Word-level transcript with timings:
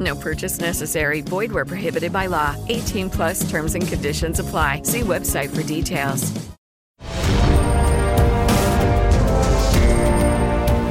No 0.00 0.16
purchase 0.16 0.58
necessary. 0.60 1.20
Void 1.20 1.52
where 1.52 1.66
prohibited 1.66 2.12
by 2.12 2.26
law. 2.26 2.56
18 2.68 3.10
plus 3.10 3.48
terms 3.50 3.74
and 3.74 3.86
conditions 3.86 4.40
apply. 4.40 4.82
See 4.84 5.00
website 5.02 5.54
for 5.54 5.62
details. 5.62 6.32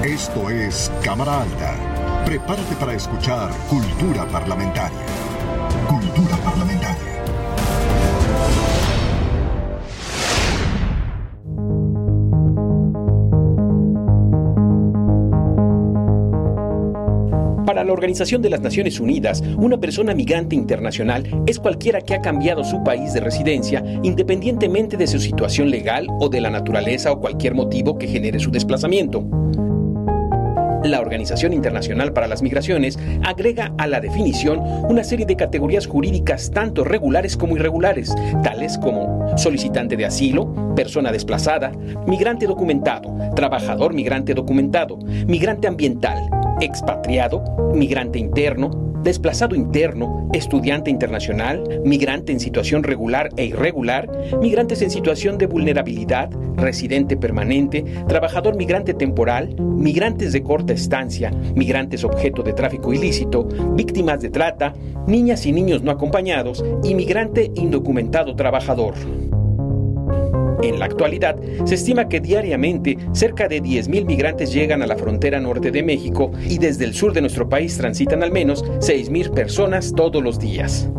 Esto 0.05 0.49
es 0.49 0.91
Cámara 1.03 1.41
Alta. 1.41 2.23
Prepárate 2.25 2.75
para 2.75 2.93
escuchar 2.93 3.51
Cultura 3.67 4.25
Parlamentaria. 4.25 5.32
Para 17.65 17.85
la 17.85 17.93
Organización 17.93 18.41
de 18.41 18.49
las 18.49 18.59
Naciones 18.59 18.99
Unidas, 18.99 19.41
una 19.57 19.77
persona 19.77 20.13
migrante 20.13 20.55
internacional 20.55 21.43
es 21.47 21.59
cualquiera 21.59 22.01
que 22.01 22.13
ha 22.13 22.21
cambiado 22.21 22.63
su 22.63 22.83
país 22.83 23.13
de 23.13 23.21
residencia 23.21 23.83
independientemente 24.03 24.97
de 24.97 25.07
su 25.07 25.19
situación 25.19 25.69
legal 25.69 26.07
o 26.19 26.27
de 26.27 26.41
la 26.41 26.49
naturaleza 26.49 27.11
o 27.11 27.21
cualquier 27.21 27.55
motivo 27.55 27.97
que 27.97 28.07
genere 28.07 28.39
su 28.39 28.51
desplazamiento. 28.51 29.23
La 30.83 30.99
Organización 30.99 31.53
Internacional 31.53 32.11
para 32.11 32.27
las 32.27 32.41
Migraciones 32.41 32.99
agrega 33.23 33.73
a 33.77 33.87
la 33.87 34.01
definición 34.01 34.59
una 34.89 35.03
serie 35.05 35.25
de 35.25 35.37
categorías 35.37 35.87
jurídicas 35.87 36.51
tanto 36.51 36.83
regulares 36.83 37.37
como 37.37 37.55
irregulares, 37.55 38.13
tales 38.43 38.77
como 38.77 39.37
solicitante 39.37 39.95
de 39.95 40.05
asilo, 40.05 40.75
persona 40.75 41.13
desplazada, 41.13 41.71
migrante 42.05 42.47
documentado, 42.47 43.15
trabajador 43.33 43.93
migrante 43.93 44.33
documentado, 44.33 44.97
migrante 44.97 45.67
ambiental, 45.67 46.29
expatriado, 46.59 47.41
migrante 47.73 48.19
interno, 48.19 48.93
desplazado 49.03 49.55
interno, 49.55 50.29
estudiante 50.33 50.89
internacional, 50.89 51.63
migrante 51.83 52.31
en 52.31 52.39
situación 52.39 52.83
regular 52.83 53.29
e 53.37 53.45
irregular, 53.45 54.09
migrantes 54.41 54.81
en 54.81 54.89
situación 54.89 55.37
de 55.37 55.47
vulnerabilidad, 55.47 56.29
residente 56.55 57.17
permanente, 57.17 57.83
trabajador 58.07 58.55
migrante 58.55 58.93
temporal, 58.93 59.55
migrantes 59.59 60.31
de 60.31 60.41
corta 60.41 60.72
estancia, 60.73 61.31
migrantes 61.55 62.03
objeto 62.03 62.43
de 62.43 62.53
tráfico 62.53 62.93
ilícito, 62.93 63.43
víctimas 63.75 64.21
de 64.21 64.29
trata, 64.29 64.73
niñas 65.07 65.45
y 65.45 65.51
niños 65.51 65.81
no 65.81 65.91
acompañados 65.91 66.63
y 66.83 66.95
migrante 66.95 67.51
indocumentado 67.55 68.35
trabajador. 68.35 68.95
En 70.63 70.79
la 70.79 70.85
actualidad, 70.85 71.35
se 71.65 71.75
estima 71.75 72.07
que 72.07 72.21
diariamente 72.21 72.97
cerca 73.11 73.49
de 73.49 73.61
10.000 73.61 74.05
migrantes 74.05 74.53
llegan 74.53 74.81
a 74.81 74.87
la 74.87 74.95
frontera 74.95 75.41
norte 75.41 75.71
de 75.71 75.83
México 75.83 76.31
y 76.47 76.57
desde 76.57 76.85
el 76.85 76.93
sur 76.93 77.11
de 77.11 77.19
nuestro 77.19 77.49
país 77.49 77.77
transitan 77.77 78.23
al 78.23 78.31
menos 78.31 78.63
6.000 78.63 79.33
personas 79.33 79.93
todos 79.93 80.23
los 80.23 80.39
días. 80.39 80.89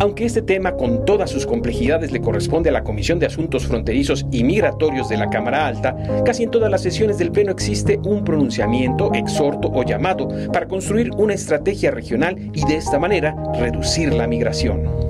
Aunque 0.00 0.24
este 0.26 0.42
tema 0.42 0.76
con 0.76 1.04
todas 1.04 1.30
sus 1.30 1.46
complejidades 1.46 2.12
le 2.12 2.20
corresponde 2.20 2.68
a 2.68 2.72
la 2.72 2.84
Comisión 2.84 3.18
de 3.18 3.26
Asuntos 3.26 3.66
Fronterizos 3.66 4.26
y 4.30 4.44
Migratorios 4.44 5.08
de 5.08 5.16
la 5.16 5.30
Cámara 5.30 5.66
Alta, 5.66 5.96
casi 6.24 6.42
en 6.44 6.50
todas 6.50 6.70
las 6.70 6.82
sesiones 6.82 7.18
del 7.18 7.32
Pleno 7.32 7.52
existe 7.52 7.98
un 8.04 8.24
pronunciamiento, 8.24 9.12
exhorto 9.14 9.68
o 9.68 9.82
llamado 9.84 10.28
para 10.52 10.66
construir 10.66 11.10
una 11.16 11.34
estrategia 11.34 11.90
regional 11.90 12.36
y 12.52 12.64
de 12.64 12.76
esta 12.76 12.98
manera 12.98 13.34
reducir 13.54 14.12
la 14.12 14.26
migración. 14.26 15.06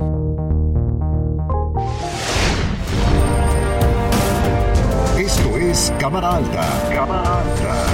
Esto 5.19 5.56
es 5.59 5.92
Cámara 5.98 6.36
Alta. 6.36 6.62
Cámara 6.92 7.41
Alta. 7.41 7.86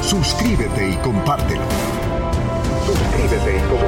Suscríbete 0.00 0.90
y 0.90 0.94
compártelo. 0.96 1.62
Suscríbete 2.86 3.56
y 3.56 3.60
compártelo. 3.60 3.83